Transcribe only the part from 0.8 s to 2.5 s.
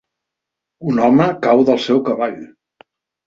Un home cau del seu cavall.